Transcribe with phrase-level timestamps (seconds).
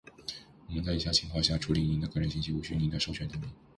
[0.67, 3.45] 我们在以下情况下处理您的个人信息无需您的授权同意：